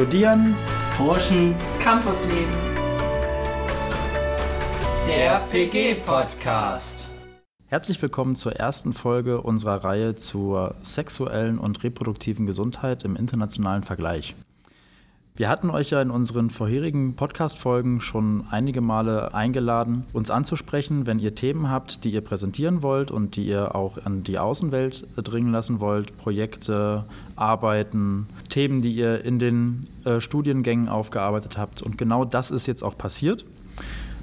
[0.00, 0.56] Studieren,
[0.92, 2.54] Forschen, Campusleben.
[5.06, 7.10] Der PG-Podcast.
[7.66, 14.34] Herzlich willkommen zur ersten Folge unserer Reihe zur sexuellen und reproduktiven Gesundheit im internationalen Vergleich.
[15.40, 21.18] Wir hatten euch ja in unseren vorherigen Podcast-Folgen schon einige Male eingeladen, uns anzusprechen, wenn
[21.18, 25.50] ihr Themen habt, die ihr präsentieren wollt und die ihr auch an die Außenwelt dringen
[25.50, 31.80] lassen wollt, Projekte, Arbeiten, Themen, die ihr in den äh, Studiengängen aufgearbeitet habt.
[31.80, 33.46] Und genau das ist jetzt auch passiert.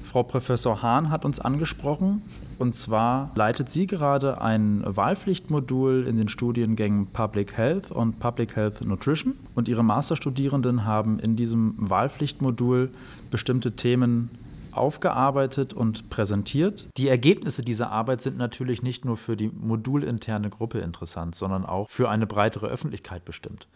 [0.08, 2.22] Frau Professor Hahn hat uns angesprochen.
[2.58, 8.86] Und zwar leitet sie gerade ein Wahlpflichtmodul in den Studiengängen Public Health und Public Health
[8.86, 9.36] Nutrition.
[9.54, 12.90] Und ihre Masterstudierenden haben in diesem Wahlpflichtmodul
[13.30, 14.30] bestimmte Themen
[14.72, 16.88] aufgearbeitet und präsentiert.
[16.98, 21.90] Die Ergebnisse dieser Arbeit sind natürlich nicht nur für die modulinterne Gruppe interessant, sondern auch
[21.90, 23.68] für eine breitere Öffentlichkeit bestimmt.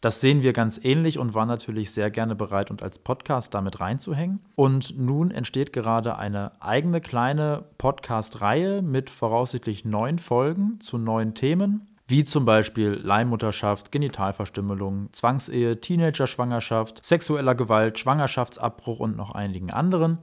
[0.00, 3.80] Das sehen wir ganz ähnlich und waren natürlich sehr gerne bereit, und als Podcast damit
[3.80, 4.40] reinzuhängen.
[4.54, 11.88] Und nun entsteht gerade eine eigene kleine Podcast-Reihe mit voraussichtlich neun Folgen zu neuen Themen,
[12.06, 20.18] wie zum Beispiel Leihmutterschaft, Genitalverstümmelung, Zwangsehe, Teenagerschwangerschaft, sexueller Gewalt, Schwangerschaftsabbruch und noch einigen anderen.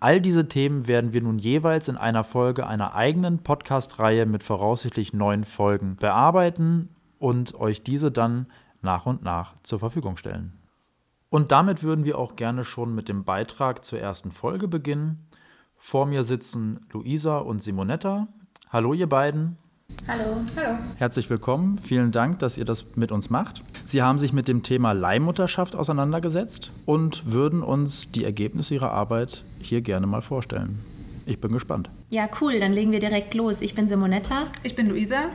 [0.00, 5.12] All diese Themen werden wir nun jeweils in einer Folge einer eigenen Podcast-Reihe mit voraussichtlich
[5.12, 8.46] neun Folgen bearbeiten und euch diese dann
[8.82, 10.52] nach und nach zur Verfügung stellen.
[11.30, 15.26] Und damit würden wir auch gerne schon mit dem Beitrag zur ersten Folge beginnen.
[15.78, 18.28] Vor mir sitzen Luisa und Simonetta.
[18.68, 19.56] Hallo ihr beiden.
[20.08, 20.40] Hallo.
[20.56, 20.78] Hallo.
[20.96, 21.78] Herzlich willkommen.
[21.78, 23.62] Vielen Dank, dass ihr das mit uns macht.
[23.84, 29.44] Sie haben sich mit dem Thema Leihmutterschaft auseinandergesetzt und würden uns die Ergebnisse ihrer Arbeit
[29.60, 30.80] hier gerne mal vorstellen.
[31.26, 31.90] Ich bin gespannt.
[32.10, 32.58] Ja, cool.
[32.60, 33.62] Dann legen wir direkt los.
[33.62, 34.44] Ich bin Simonetta.
[34.62, 35.26] Ich bin Luisa.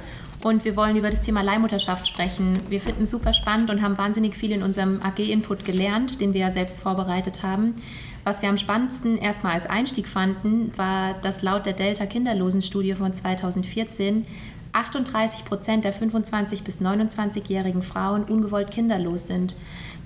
[0.44, 2.60] Und wir wollen über das Thema Leihmutterschaft sprechen.
[2.70, 6.42] Wir finden es super spannend und haben wahnsinnig viel in unserem AG-Input gelernt, den wir
[6.42, 7.74] ja selbst vorbereitet haben.
[8.24, 14.26] Was wir am spannendsten erstmal als Einstieg fanden, war, dass laut der Delta-Kinderlosen-Studie von 2014
[14.74, 19.56] 38 Prozent der 25- bis 29-jährigen Frauen ungewollt kinderlos sind.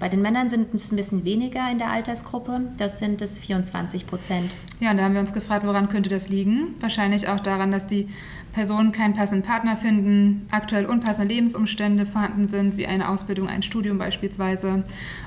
[0.02, 4.08] Bei den Männern sind es ein bisschen weniger in der Altersgruppe, das sind es 24
[4.08, 4.50] Prozent.
[4.80, 6.76] Ja, und da haben wir uns gefragt, woran könnte das liegen?
[6.80, 8.08] Wahrscheinlich auch daran, dass die
[8.52, 14.00] Personen keinen passenden Partner finden, aktuell unpassende Lebensumstände vorhanden sind, wie eine Ausbildung, ein Studium
[14.00, 14.84] beispielsweise,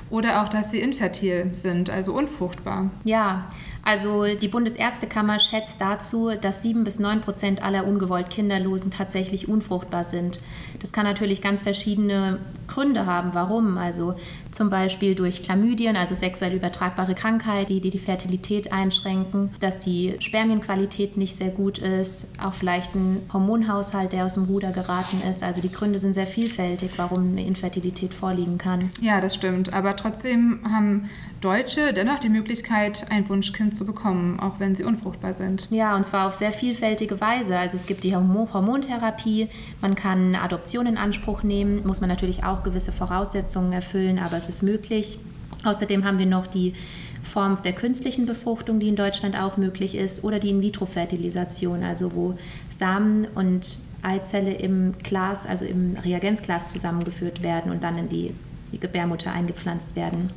[0.09, 2.91] oder auch, dass sie infertil sind, also unfruchtbar.
[3.05, 3.47] Ja,
[3.85, 10.03] also die Bundesärztekammer schätzt dazu, dass sieben bis neun Prozent aller ungewollt Kinderlosen tatsächlich unfruchtbar
[10.03, 10.39] sind.
[10.79, 13.77] Das kann natürlich ganz verschiedene Gründe haben, warum.
[13.77, 14.15] Also
[14.49, 21.15] zum Beispiel durch Chlamydien, also sexuell übertragbare Krankheiten, die die Fertilität einschränken, dass die Spermienqualität
[21.15, 25.43] nicht sehr gut ist, auch vielleicht ein Hormonhaushalt, der aus dem Ruder geraten ist.
[25.43, 28.89] Also die Gründe sind sehr vielfältig, warum eine Infertilität vorliegen kann.
[28.99, 29.73] Ja, das stimmt.
[29.73, 31.07] Aber trotzdem haben
[31.45, 35.67] Deutsche dennoch die Möglichkeit, ein Wunschkind zu bekommen, auch wenn sie unfruchtbar sind.
[35.69, 37.55] Ja, und zwar auf sehr vielfältige Weise.
[37.55, 42.63] Also es gibt die Hormontherapie, man kann Adoption in Anspruch nehmen, muss man natürlich auch
[42.63, 45.19] gewisse Voraussetzungen erfüllen, aber es ist möglich.
[45.63, 46.73] Außerdem haben wir noch die
[47.21, 52.33] Form der künstlichen Befruchtung, die in Deutschland auch möglich ist, oder die In-vitro-Fertilisation, also wo
[52.69, 58.33] Samen und Eizelle im Glas, also im Reagenzglas zusammengeführt werden und dann in die,
[58.71, 60.31] die Gebärmutter eingepflanzt werden.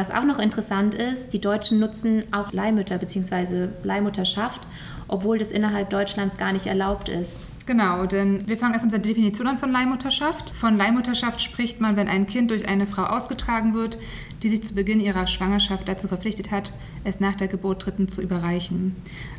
[0.00, 3.68] Was auch noch interessant ist, die Deutschen nutzen auch Leihmütter bzw.
[3.82, 4.62] Leihmutterschaft,
[5.08, 7.42] obwohl das innerhalb Deutschlands gar nicht erlaubt ist.
[7.66, 10.48] Genau, denn wir fangen erst mit der Definition an von Leihmutterschaft.
[10.50, 13.98] Von Leihmutterschaft spricht man, wenn ein Kind durch eine Frau ausgetragen wird,
[14.42, 16.72] die sich zu Beginn ihrer Schwangerschaft dazu verpflichtet hat,
[17.04, 18.96] es nach der Geburt Dritten zu überreichen.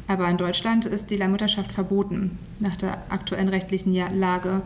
[0.07, 4.61] Aber in Deutschland ist die Leihmutterschaft verboten, nach der aktuellen rechtlichen Lage.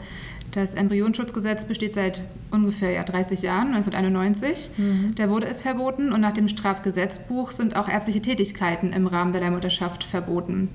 [0.51, 4.71] Das Embryonschutzgesetz besteht seit ungefähr ja, 30 Jahren, 1991.
[4.77, 5.15] Mhm.
[5.15, 9.41] Da wurde es verboten und nach dem Strafgesetzbuch sind auch ärztliche Tätigkeiten im Rahmen der
[9.41, 10.69] Leihmutterschaft verboten,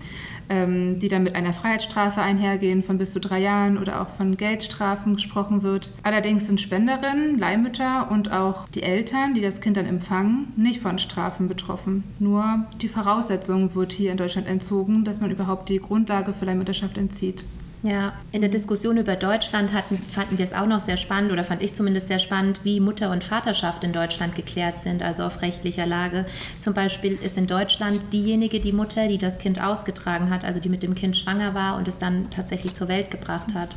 [0.48, 4.36] ähm, die dann mit einer Freiheitsstrafe einhergehen von bis zu drei Jahren oder auch von
[4.36, 5.92] Geldstrafen gesprochen wird.
[6.02, 10.98] Allerdings sind Spenderinnen, Leihmütter und auch die Eltern, die das Kind dann empfangen, nicht von
[10.98, 12.04] Strafen betroffen.
[12.18, 16.98] Nur die Voraussetzung wird hier in Deutschland entzogen, dass man überhaupt die Grundlage für Leihmutterschaft
[16.98, 17.46] entzieht.
[17.82, 21.44] Ja, in der Diskussion über Deutschland hatten, fanden wir es auch noch sehr spannend oder
[21.44, 25.40] fand ich zumindest sehr spannend, wie Mutter- und Vaterschaft in Deutschland geklärt sind, also auf
[25.40, 26.26] rechtlicher Lage.
[26.58, 30.68] Zum Beispiel ist in Deutschland diejenige die Mutter, die das Kind ausgetragen hat, also die
[30.68, 33.70] mit dem Kind schwanger war und es dann tatsächlich zur Welt gebracht hat.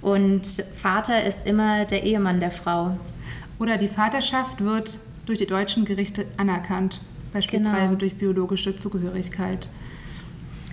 [0.00, 2.98] Und Vater ist immer der Ehemann der Frau.
[3.60, 7.00] Oder die Vaterschaft wird durch die deutschen Gerichte anerkannt,
[7.32, 7.98] beispielsweise genau.
[8.00, 9.68] durch biologische Zugehörigkeit.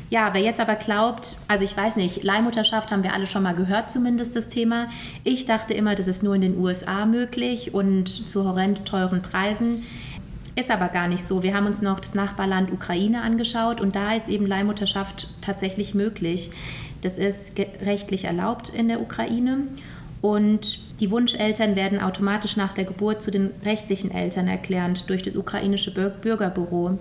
[0.10, 3.54] Ja, wer jetzt aber glaubt, also ich weiß nicht, Leihmutterschaft haben wir alle schon mal
[3.54, 4.88] gehört, zumindest das Thema.
[5.24, 9.86] Ich dachte immer, das ist nur in den USA möglich und zu horrend teuren Preisen.
[10.56, 11.44] Ist aber gar nicht so.
[11.44, 16.50] Wir haben uns noch das Nachbarland Ukraine angeschaut und da ist eben Leihmutterschaft tatsächlich möglich.
[17.02, 19.68] Das ist rechtlich erlaubt in der Ukraine
[20.22, 25.36] und die Wunscheltern werden automatisch nach der Geburt zu den rechtlichen Eltern erklärt durch das
[25.36, 26.98] ukrainische Bürgerbüro.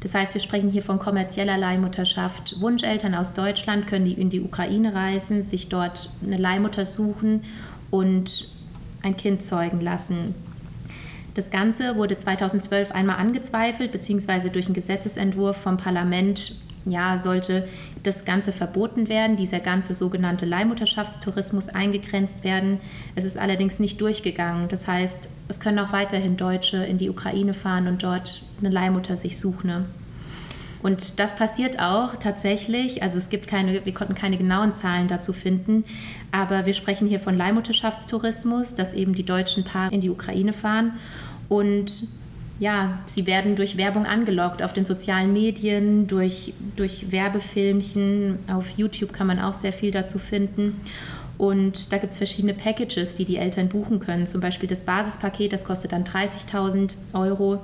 [0.00, 2.60] Das heißt, wir sprechen hier von kommerzieller Leihmutterschaft.
[2.60, 7.42] Wunscheltern aus Deutschland können in die Ukraine reisen, sich dort eine Leihmutter suchen
[7.90, 8.48] und
[9.02, 10.34] ein Kind zeugen lassen.
[11.34, 16.56] Das Ganze wurde 2012 einmal angezweifelt, beziehungsweise durch einen Gesetzesentwurf vom Parlament
[16.90, 17.68] ja, sollte
[18.02, 22.80] das Ganze verboten werden, dieser ganze sogenannte Leihmutterschaftstourismus eingegrenzt werden.
[23.14, 24.68] Es ist allerdings nicht durchgegangen.
[24.68, 29.16] Das heißt, es können auch weiterhin Deutsche in die Ukraine fahren und dort eine Leihmutter
[29.16, 29.86] sich suchen.
[30.82, 33.02] Und das passiert auch tatsächlich.
[33.02, 35.84] Also es gibt keine, wir konnten keine genauen Zahlen dazu finden,
[36.30, 40.92] aber wir sprechen hier von Leihmutterschaftstourismus, dass eben die deutschen Paare in die Ukraine fahren
[41.48, 42.06] und
[42.58, 48.38] ja, sie werden durch Werbung angelockt auf den sozialen Medien, durch, durch Werbefilmchen.
[48.52, 50.80] Auf YouTube kann man auch sehr viel dazu finden.
[51.36, 54.26] Und da gibt es verschiedene Packages, die die Eltern buchen können.
[54.26, 57.62] Zum Beispiel das Basispaket, das kostet dann 30.000 Euro.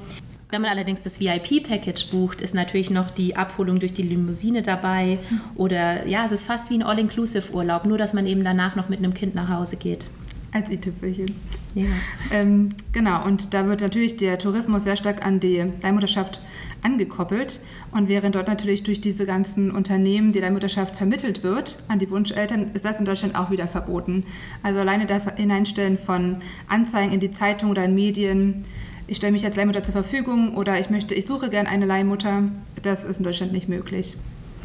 [0.50, 5.18] Wenn man allerdings das VIP-Package bucht, ist natürlich noch die Abholung durch die Limousine dabei.
[5.56, 9.00] Oder ja, es ist fast wie ein All-Inclusive-Urlaub, nur dass man eben danach noch mit
[9.00, 10.06] einem Kind nach Hause geht.
[10.54, 11.34] Als i-Tüpfelchen.
[11.74, 11.86] Ja.
[12.30, 16.40] Ähm, genau, und da wird natürlich der Tourismus sehr stark an die Leihmutterschaft
[16.80, 17.58] angekoppelt.
[17.90, 22.70] Und während dort natürlich durch diese ganzen Unternehmen die Leihmutterschaft vermittelt wird an die Wunscheltern,
[22.72, 24.22] ist das in Deutschland auch wieder verboten.
[24.62, 26.36] Also alleine das Hineinstellen von
[26.68, 28.64] Anzeigen in die Zeitung oder in Medien,
[29.08, 32.44] ich stelle mich als Leihmutter zur Verfügung oder ich möchte, ich suche gerne eine Leihmutter,
[32.84, 34.16] das ist in Deutschland nicht möglich.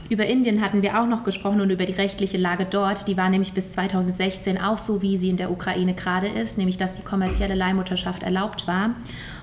[0.09, 3.07] Über Indien hatten wir auch noch gesprochen und über die rechtliche Lage dort.
[3.07, 6.77] Die war nämlich bis 2016 auch so, wie sie in der Ukraine gerade ist, nämlich
[6.77, 8.95] dass die kommerzielle Leihmutterschaft erlaubt war.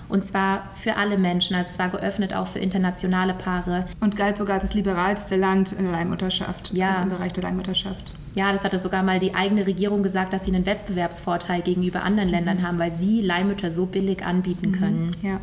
[0.08, 3.86] Und zwar für alle Menschen, also es war geöffnet auch für internationale Paare.
[4.00, 6.90] Und galt sogar als das liberalste Land in der Leihmutterschaft, ja.
[6.90, 8.14] Also im Bereich der Leihmutterschaft.
[8.34, 12.28] Ja, das hatte sogar mal die eigene Regierung gesagt, dass sie einen Wettbewerbsvorteil gegenüber anderen
[12.28, 14.72] Ländern haben, weil sie Leihmütter so billig anbieten mhm.
[14.72, 15.04] können.
[15.22, 15.28] Mhm.
[15.28, 15.40] Ja.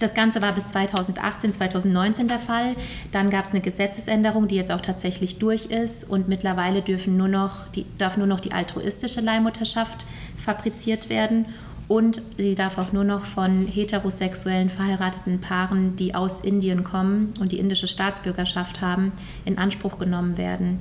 [0.00, 2.74] Das Ganze war bis 2018, 2019 der Fall.
[3.12, 6.08] Dann gab es eine Gesetzesänderung, die jetzt auch tatsächlich durch ist.
[6.08, 10.06] Und mittlerweile dürfen nur noch die, darf nur noch die altruistische Leihmutterschaft
[10.38, 11.44] fabriziert werden.
[11.86, 17.52] Und sie darf auch nur noch von heterosexuellen verheirateten Paaren, die aus Indien kommen und
[17.52, 19.12] die indische Staatsbürgerschaft haben,
[19.44, 20.78] in Anspruch genommen werden.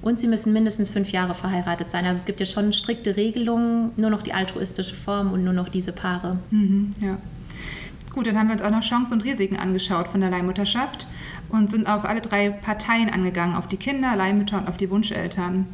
[0.00, 2.06] Und sie müssen mindestens fünf Jahre verheiratet sein.
[2.06, 5.68] Also es gibt ja schon strikte Regelungen, nur noch die altruistische Form und nur noch
[5.68, 6.38] diese Paare.
[6.50, 7.18] Mhm, ja.
[8.16, 11.06] Gut, dann haben wir uns auch noch Chancen und Risiken angeschaut von der Leihmutterschaft
[11.50, 15.66] und sind auf alle drei Parteien angegangen, auf die Kinder, Leihmütter und auf die Wunscheltern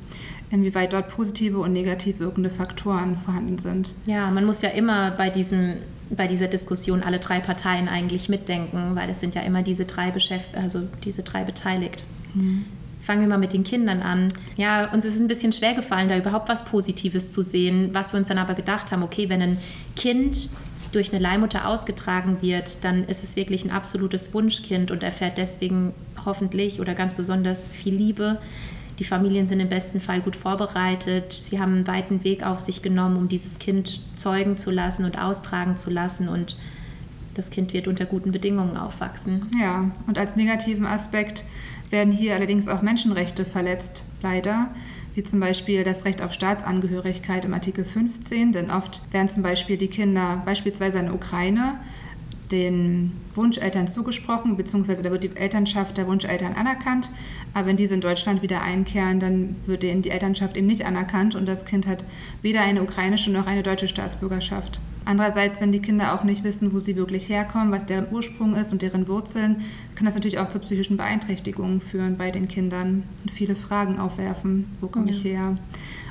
[0.50, 3.94] inwieweit dort positive und negativ wirkende Faktoren vorhanden sind.
[4.06, 5.75] Ja, man muss ja immer bei, diesem,
[6.11, 10.11] bei dieser Diskussion alle drei Parteien eigentlich mitdenken, weil es sind ja immer diese drei,
[10.11, 12.05] Beschäft also diese drei beteiligt.
[12.35, 12.65] Mhm.
[13.05, 14.29] Fangen wir mal mit den Kindern an.
[14.56, 17.91] Ja, uns ist ein bisschen schwer gefallen, da überhaupt was Positives zu sehen.
[17.93, 19.59] Was wir uns dann aber gedacht haben, okay, wenn ein
[19.94, 20.49] Kind
[20.93, 25.93] durch eine Leihmutter ausgetragen wird, dann ist es wirklich ein absolutes Wunschkind und erfährt deswegen
[26.25, 28.39] hoffentlich oder ganz besonders viel Liebe.
[28.99, 31.33] Die Familien sind im besten Fall gut vorbereitet.
[31.33, 35.19] Sie haben einen weiten Weg auf sich genommen, um dieses Kind zeugen zu lassen und
[35.19, 36.29] austragen zu lassen.
[36.29, 36.56] Und
[37.34, 39.46] das Kind wird unter guten Bedingungen aufwachsen.
[39.61, 41.44] Ja, und als negativen Aspekt
[41.91, 44.69] werden hier allerdings auch Menschenrechte verletzt, leider
[45.15, 49.77] wie zum Beispiel das Recht auf Staatsangehörigkeit im Artikel 15, denn oft werden zum Beispiel
[49.77, 51.79] die Kinder beispielsweise in der Ukraine
[52.53, 57.11] den Wunscheltern zugesprochen, beziehungsweise da wird die Elternschaft der Wunscheltern anerkannt.
[57.55, 61.35] Aber wenn diese in Deutschland wieder einkehren, dann wird denen die Elternschaft eben nicht anerkannt
[61.35, 62.05] und das Kind hat
[62.43, 64.81] weder eine ukrainische noch eine deutsche Staatsbürgerschaft.
[65.05, 68.73] Andererseits, wenn die Kinder auch nicht wissen, wo sie wirklich herkommen, was deren Ursprung ist
[68.73, 69.63] und deren Wurzeln,
[69.94, 74.67] kann das natürlich auch zu psychischen Beeinträchtigungen führen bei den Kindern und viele Fragen aufwerfen.
[74.81, 75.17] Wo komme ja.
[75.17, 75.56] ich her?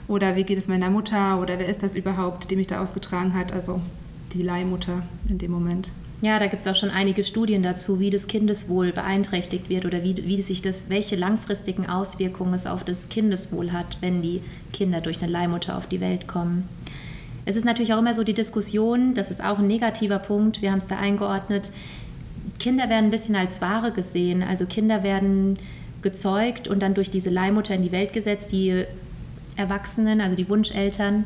[0.07, 1.39] Oder wie geht es meiner Mutter?
[1.41, 3.53] Oder wer ist das überhaupt, die mich da ausgetragen hat?
[3.53, 3.81] Also
[4.33, 5.91] die Leihmutter in dem Moment.
[6.21, 10.03] Ja, da gibt es auch schon einige Studien dazu, wie das Kindeswohl beeinträchtigt wird oder
[10.03, 15.01] wie, wie sich das, welche langfristigen Auswirkungen es auf das Kindeswohl hat, wenn die Kinder
[15.01, 16.69] durch eine Leihmutter auf die Welt kommen.
[17.45, 20.71] Es ist natürlich auch immer so die Diskussion, das ist auch ein negativer Punkt, wir
[20.71, 21.71] haben es da eingeordnet,
[22.61, 24.43] Kinder werden ein bisschen als Ware gesehen.
[24.43, 25.57] Also Kinder werden
[26.03, 28.51] gezeugt und dann durch diese Leihmutter in die Welt gesetzt.
[28.51, 28.85] Die
[29.55, 31.25] Erwachsenen, also die Wunscheltern,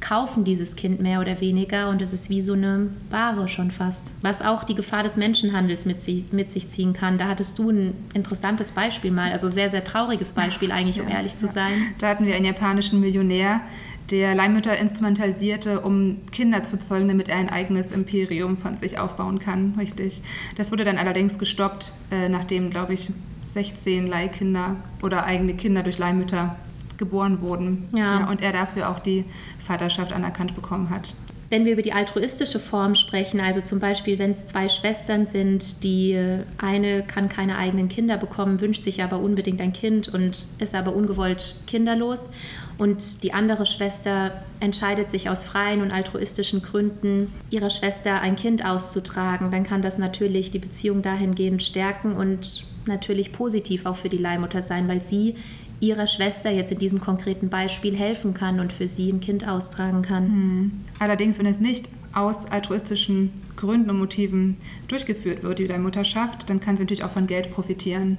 [0.00, 4.10] kaufen dieses Kind mehr oder weniger und es ist wie so eine Ware schon fast.
[4.22, 7.18] Was auch die Gefahr des Menschenhandels mit sich, mit sich ziehen kann.
[7.18, 11.16] Da hattest du ein interessantes Beispiel mal, also sehr, sehr trauriges Beispiel eigentlich, um ja,
[11.16, 11.72] ehrlich zu sein.
[11.98, 13.60] Da hatten wir einen japanischen Millionär,
[14.10, 19.38] der Leihmütter instrumentalisierte, um Kinder zu zeugen, damit er ein eigenes Imperium von sich aufbauen
[19.38, 20.22] kann, richtig.
[20.56, 23.10] Das wurde dann allerdings gestoppt, äh, nachdem, glaube ich,
[23.48, 26.56] 16 Leihkinder oder eigene Kinder durch Leihmütter
[26.96, 27.88] geboren wurden.
[27.92, 28.20] Ja.
[28.20, 28.30] ja.
[28.30, 29.24] und er dafür auch die
[29.58, 31.14] Vaterschaft anerkannt bekommen hat.
[31.50, 35.82] Wenn wir über die altruistische Form sprechen, also zum Beispiel, wenn es zwei Schwestern sind,
[35.82, 36.14] die
[36.58, 40.94] eine kann keine eigenen Kinder bekommen, wünscht sich aber unbedingt ein Kind und ist aber
[40.94, 42.32] ungewollt kinderlos
[42.78, 48.64] und die andere Schwester entscheidet sich aus freien und altruistischen Gründen, ihrer Schwester ein Kind
[48.64, 54.16] auszutragen, dann kann das natürlich die Beziehung dahingehend stärken und natürlich positiv auch für die
[54.16, 55.34] Leihmutter sein, weil sie
[55.80, 60.02] ihrer Schwester jetzt in diesem konkreten Beispiel helfen kann und für sie ein Kind austragen
[60.02, 60.24] kann.
[60.24, 60.72] Hm.
[60.98, 64.56] Allerdings, wenn es nicht aus altruistischen Gründen und Motiven
[64.86, 68.18] durchgeführt wird, die Leihmutterschaft, dann kann sie natürlich auch von Geld profitieren,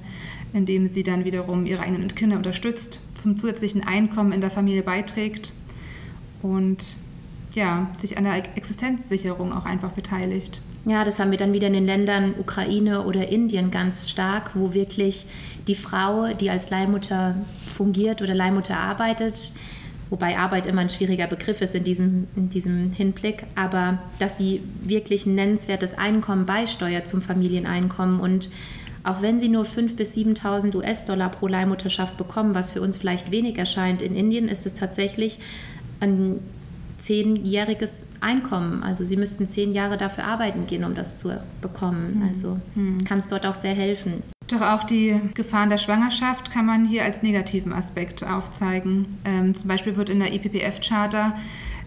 [0.52, 5.52] indem sie dann wiederum ihre eigenen Kinder unterstützt, zum zusätzlichen Einkommen in der Familie beiträgt
[6.42, 6.98] und
[7.54, 10.60] ja, sich an der Existenzsicherung auch einfach beteiligt.
[10.84, 14.72] Ja, das haben wir dann wieder in den Ländern Ukraine oder Indien ganz stark, wo
[14.72, 15.26] wirklich
[15.66, 17.36] die Frau, die als Leihmutter
[17.74, 19.52] fungiert oder Leihmutter arbeitet,
[20.10, 24.62] wobei Arbeit immer ein schwieriger Begriff ist in diesem, in diesem Hinblick, aber dass sie
[24.82, 28.50] wirklich ein nennenswertes Einkommen beisteuert zum Familieneinkommen und
[29.02, 33.30] auch wenn sie nur 5.000 bis 7.000 US-Dollar pro Leihmutterschaft bekommen, was für uns vielleicht
[33.30, 35.38] wenig erscheint, in Indien ist es tatsächlich
[36.00, 36.40] ein
[36.98, 38.82] zehnjähriges Einkommen.
[38.82, 42.26] Also sie müssten zehn Jahre dafür arbeiten gehen, um das zu bekommen.
[42.28, 43.04] Also hm.
[43.04, 44.22] kann es dort auch sehr helfen.
[44.50, 49.06] Doch auch die Gefahren der Schwangerschaft kann man hier als negativen Aspekt aufzeigen.
[49.24, 51.36] Ähm, zum Beispiel wird in der IPPF-Charta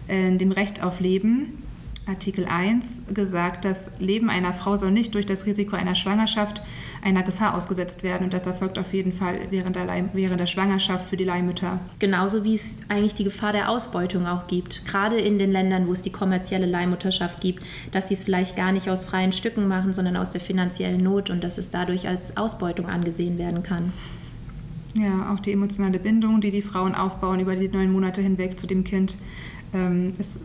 [0.08, 1.63] äh, dem Recht auf Leben
[2.06, 6.62] Artikel 1 gesagt, das Leben einer Frau soll nicht durch das Risiko einer Schwangerschaft
[7.02, 8.24] einer Gefahr ausgesetzt werden.
[8.24, 11.80] Und das erfolgt auf jeden Fall während der, Leih, während der Schwangerschaft für die Leihmütter.
[11.98, 14.84] Genauso wie es eigentlich die Gefahr der Ausbeutung auch gibt.
[14.84, 18.72] Gerade in den Ländern, wo es die kommerzielle Leihmutterschaft gibt, dass sie es vielleicht gar
[18.72, 22.36] nicht aus freien Stücken machen, sondern aus der finanziellen Not und dass es dadurch als
[22.36, 23.92] Ausbeutung angesehen werden kann.
[24.96, 28.66] Ja, auch die emotionale Bindung, die die Frauen aufbauen über die neun Monate hinweg zu
[28.66, 29.18] dem Kind,
[29.72, 30.40] ähm, ist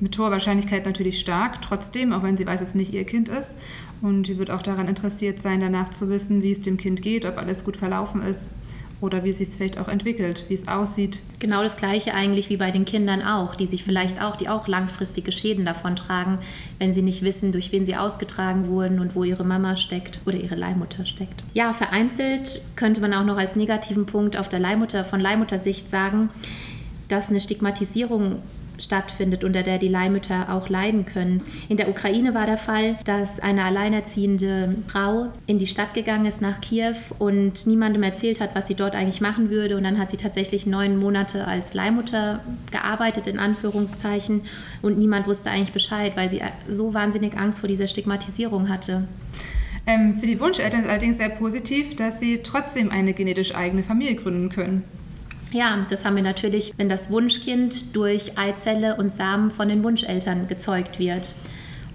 [0.00, 3.28] mit hoher Wahrscheinlichkeit natürlich stark, trotzdem, auch wenn sie weiß, dass es nicht ihr Kind
[3.28, 3.56] ist.
[4.02, 7.24] Und sie wird auch daran interessiert sein, danach zu wissen, wie es dem Kind geht,
[7.24, 8.52] ob alles gut verlaufen ist
[9.00, 11.22] oder wie es sich vielleicht auch entwickelt, wie es aussieht.
[11.38, 14.66] Genau das Gleiche eigentlich wie bei den Kindern auch, die sich vielleicht auch, die auch
[14.66, 16.38] langfristige Schäden davon tragen,
[16.78, 20.36] wenn sie nicht wissen, durch wen sie ausgetragen wurden und wo ihre Mama steckt oder
[20.36, 21.44] ihre Leihmutter steckt.
[21.52, 26.30] Ja, vereinzelt könnte man auch noch als negativen Punkt auf der Leihmutter, von Leihmuttersicht sagen,
[27.08, 28.42] dass eine Stigmatisierung
[28.78, 31.42] stattfindet, unter der die Leihmütter auch leiden können.
[31.68, 36.40] In der Ukraine war der Fall, dass eine alleinerziehende Frau in die Stadt gegangen ist
[36.40, 39.76] nach Kiew und niemandem erzählt hat, was sie dort eigentlich machen würde.
[39.76, 42.40] Und dann hat sie tatsächlich neun Monate als Leihmutter
[42.70, 44.42] gearbeitet, in Anführungszeichen.
[44.82, 49.06] Und niemand wusste eigentlich Bescheid, weil sie so wahnsinnig Angst vor dieser Stigmatisierung hatte.
[49.86, 54.14] Ähm, für die Wunscheltern ist allerdings sehr positiv, dass sie trotzdem eine genetisch eigene Familie
[54.14, 54.82] gründen können.
[55.54, 60.48] Ja, das haben wir natürlich, wenn das Wunschkind durch Eizelle und Samen von den Wunscheltern
[60.48, 61.32] gezeugt wird.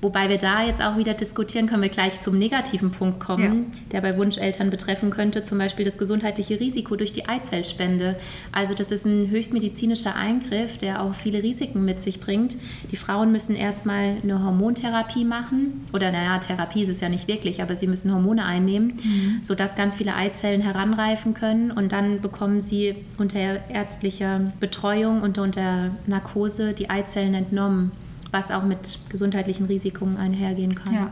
[0.01, 3.79] Wobei wir da jetzt auch wieder diskutieren, können wir gleich zum negativen Punkt kommen, ja.
[3.91, 8.15] der bei Wunscheltern betreffen könnte, zum Beispiel das gesundheitliche Risiko durch die Eizellspende.
[8.51, 12.55] Also das ist ein höchstmedizinischer Eingriff, der auch viele Risiken mit sich bringt.
[12.91, 17.61] Die Frauen müssen erstmal eine Hormontherapie machen, oder naja, Therapie ist es ja nicht wirklich,
[17.61, 19.39] aber sie müssen Hormone einnehmen, mhm.
[19.43, 23.39] sodass ganz viele Eizellen heranreifen können und dann bekommen sie unter
[23.69, 27.91] ärztlicher Betreuung und unter Narkose die Eizellen entnommen
[28.31, 30.93] was auch mit gesundheitlichen Risiken einhergehen kann.
[30.93, 31.11] Ja.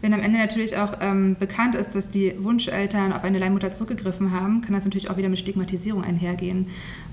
[0.00, 4.30] Wenn am Ende natürlich auch ähm, bekannt ist, dass die Wunscheltern auf eine Leihmutter zurückgegriffen
[4.30, 6.66] haben, kann das natürlich auch wieder mit Stigmatisierung einhergehen.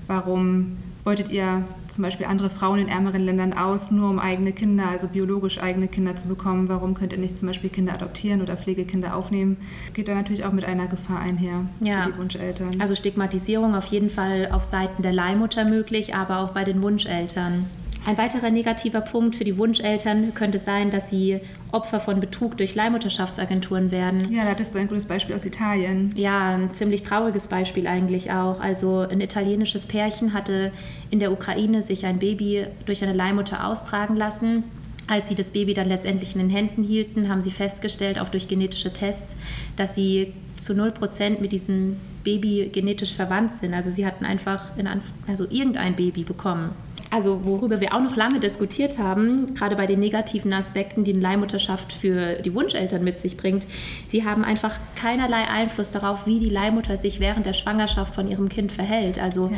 [0.06, 4.88] Warum beutet ihr zum Beispiel andere Frauen in ärmeren Ländern aus, nur um eigene Kinder,
[4.88, 6.68] also biologisch eigene Kinder zu bekommen?
[6.68, 9.56] Warum könnt ihr nicht zum Beispiel Kinder adoptieren oder Pflegekinder aufnehmen?
[9.94, 12.02] Geht da natürlich auch mit einer Gefahr einher ja.
[12.02, 12.80] für die Wunscheltern.
[12.80, 17.66] Also Stigmatisierung auf jeden Fall auf Seiten der Leihmutter möglich, aber auch bei den Wunscheltern.
[18.06, 21.40] Ein weiterer negativer Punkt für die Wunscheltern könnte sein, dass sie
[21.70, 24.20] Opfer von Betrug durch Leihmutterschaftsagenturen werden.
[24.30, 26.10] Ja, da hattest du ein gutes Beispiel aus Italien.
[26.16, 28.60] Ja, ein ziemlich trauriges Beispiel eigentlich auch.
[28.60, 30.72] Also ein italienisches Pärchen hatte
[31.10, 34.64] in der Ukraine sich ein Baby durch eine Leihmutter austragen lassen.
[35.06, 38.48] Als sie das Baby dann letztendlich in den Händen hielten, haben sie festgestellt, auch durch
[38.48, 39.36] genetische Tests,
[39.76, 43.74] dass sie zu 0% mit diesem Baby genetisch verwandt sind.
[43.74, 46.70] Also sie hatten einfach in Anf also irgendein Baby bekommen.
[47.10, 51.20] Also worüber wir auch noch lange diskutiert haben, gerade bei den negativen Aspekten, die eine
[51.20, 53.66] Leihmutterschaft für die Wunscheltern mit sich bringt,
[54.06, 58.48] sie haben einfach keinerlei Einfluss darauf, wie die Leihmutter sich während der Schwangerschaft von ihrem
[58.48, 59.18] Kind verhält.
[59.18, 59.56] Also ja.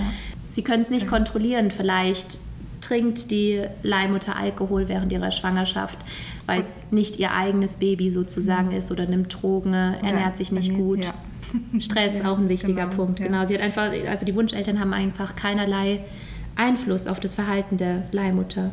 [0.49, 1.17] sie können es nicht okay.
[1.17, 1.71] kontrollieren.
[1.71, 2.39] Vielleicht
[2.81, 5.99] trinkt die Leihmutter Alkohol während ihrer Schwangerschaft,
[6.47, 8.77] weil es nicht ihr eigenes Baby sozusagen mhm.
[8.77, 11.05] ist oder nimmt Drogen, ernährt sich nicht gut.
[11.05, 11.15] Ja.
[11.79, 13.21] Stress ja, auch ein wichtiger genau, Punkt.
[13.21, 16.01] Genau, sie hat einfach, also die Wunscheltern haben einfach keinerlei
[16.57, 18.71] Einfluss auf das Verhalten der Leihmutter.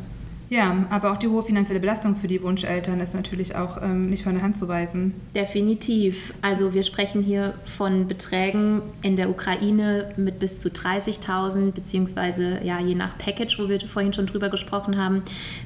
[0.50, 4.24] Ja, aber auch die hohe finanzielle Belastung für die Wunscheltern ist natürlich auch ähm, nicht
[4.24, 5.14] von der Hand zu weisen.
[5.32, 6.34] Definitiv.
[6.42, 12.80] Also wir sprechen hier von Beträgen in der Ukraine mit bis zu 30.000, beziehungsweise ja,
[12.80, 15.22] je nach Package, wo wir vorhin schon drüber gesprochen haben,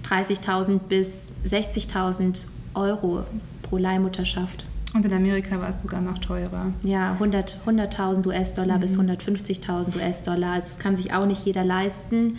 [0.06, 3.24] 30.000 bis 60.000 Euro
[3.62, 4.66] pro Leihmutterschaft.
[4.94, 6.72] Und in Amerika war es sogar noch teurer.
[6.82, 8.80] Ja, 100.000 100 US-Dollar mhm.
[8.80, 10.52] bis 150.000 US-Dollar.
[10.52, 12.36] Also das kann sich auch nicht jeder leisten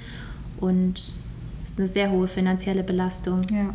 [0.62, 1.13] und
[1.63, 3.41] es ist eine sehr hohe finanzielle Belastung.
[3.51, 3.74] Ja.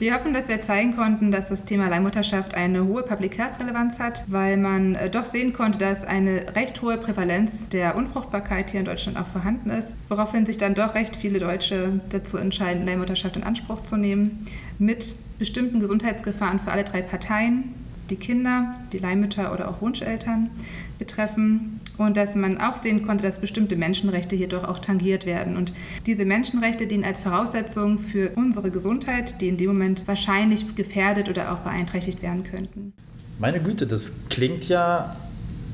[0.00, 3.98] Wir hoffen, dass wir zeigen konnten, dass das Thema Leihmutterschaft eine hohe Public Health Relevanz
[3.98, 8.78] hat, weil man äh, doch sehen konnte, dass eine recht hohe Prävalenz der Unfruchtbarkeit hier
[8.78, 13.36] in Deutschland auch vorhanden ist, woraufhin sich dann doch recht viele Deutsche dazu entscheiden, Leihmutterschaft
[13.36, 14.46] in Anspruch zu nehmen,
[14.78, 17.74] mit bestimmten Gesundheitsgefahren für alle drei Parteien,
[18.08, 20.50] die Kinder, die Leihmütter oder auch Wunscheltern
[21.00, 25.56] betreffen und dass man auch sehen konnte, dass bestimmte Menschenrechte jedoch auch tangiert werden.
[25.56, 25.72] Und
[26.06, 31.52] diese Menschenrechte dienen als Voraussetzung für unsere Gesundheit, die in dem Moment wahrscheinlich gefährdet oder
[31.52, 32.92] auch beeinträchtigt werden könnten.
[33.38, 35.14] Meine Güte, das klingt ja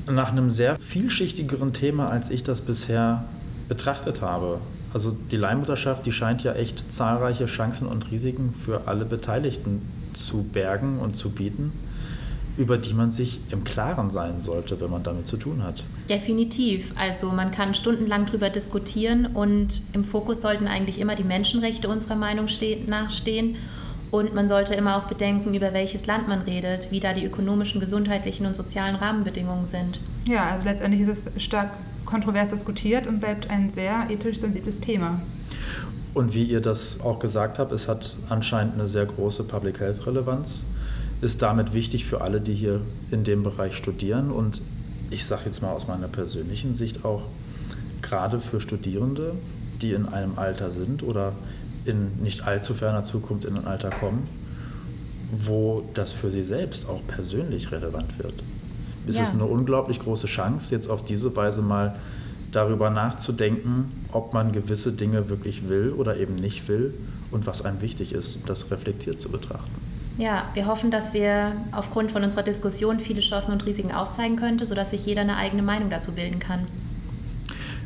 [0.07, 3.25] nach einem sehr vielschichtigeren Thema, als ich das bisher
[3.67, 4.59] betrachtet habe.
[4.93, 9.81] Also die Leihmutterschaft, die scheint ja echt zahlreiche Chancen und Risiken für alle Beteiligten
[10.13, 11.73] zu bergen und zu bieten
[12.57, 15.83] über die man sich im Klaren sein sollte, wenn man damit zu tun hat.
[16.09, 16.93] Definitiv.
[16.95, 22.15] Also man kann stundenlang darüber diskutieren und im Fokus sollten eigentlich immer die Menschenrechte unserer
[22.15, 22.47] Meinung
[22.87, 23.55] nachstehen.
[24.11, 27.81] Und man sollte immer auch bedenken, über welches Land man redet, wie da die ökonomischen,
[27.81, 29.99] gesundheitlichen und sozialen Rahmenbedingungen sind.
[30.25, 31.71] Ja, also letztendlich ist es stark
[32.05, 35.19] kontrovers diskutiert und bleibt ein sehr ethisch sensibles Thema.
[36.13, 40.07] Und wie ihr das auch gesagt habt, es hat anscheinend eine sehr große Public Health
[40.07, 40.61] Relevanz
[41.21, 44.31] ist damit wichtig für alle, die hier in dem Bereich studieren.
[44.31, 44.61] Und
[45.09, 47.23] ich sage jetzt mal aus meiner persönlichen Sicht auch,
[48.01, 49.33] gerade für Studierende,
[49.81, 51.33] die in einem Alter sind oder
[51.85, 54.23] in nicht allzu ferner Zukunft in ein Alter kommen,
[55.31, 58.33] wo das für sie selbst auch persönlich relevant wird.
[59.07, 59.23] Es ja.
[59.23, 61.95] ist eine unglaublich große Chance, jetzt auf diese Weise mal
[62.51, 66.93] darüber nachzudenken, ob man gewisse Dinge wirklich will oder eben nicht will
[67.31, 69.84] und was einem wichtig ist, das reflektiert zu betrachten.
[70.17, 74.63] Ja, wir hoffen, dass wir aufgrund von unserer Diskussion viele Chancen und Risiken aufzeigen können,
[74.63, 76.67] sodass sich jeder eine eigene Meinung dazu bilden kann.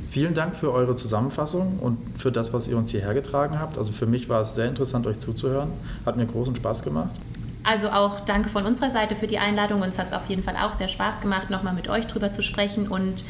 [0.09, 3.77] Vielen Dank für eure Zusammenfassung und für das, was ihr uns hierher getragen habt.
[3.77, 5.69] Also für mich war es sehr interessant, euch zuzuhören.
[6.05, 7.15] Hat mir großen Spaß gemacht.
[7.63, 9.81] Also auch danke von unserer Seite für die Einladung.
[9.81, 12.41] Uns hat es auf jeden Fall auch sehr Spaß gemacht, nochmal mit euch drüber zu
[12.41, 12.87] sprechen.
[12.87, 13.23] Und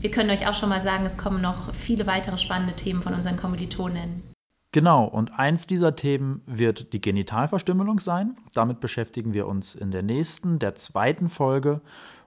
[0.00, 3.14] wir können euch auch schon mal sagen, es kommen noch viele weitere spannende Themen von
[3.14, 4.22] unseren Kommilitonen.
[4.70, 8.36] Genau, und eins dieser Themen wird die Genitalverstümmelung sein.
[8.52, 11.80] Damit beschäftigen wir uns in der nächsten, der zweiten Folge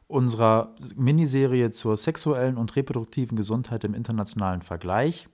[0.07, 5.29] unserer Miniserie zur sexuellen und reproduktiven Gesundheit im internationalen Vergleich.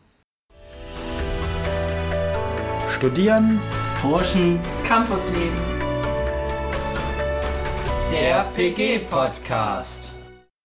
[2.90, 3.60] Studieren,
[3.96, 5.58] Forschen, Campusleben.
[8.12, 10.11] Der PG Podcast.